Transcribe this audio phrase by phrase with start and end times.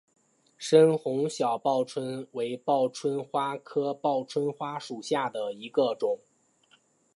[0.57, 6.19] 深红小报春为报春花科报春花属下的一个种。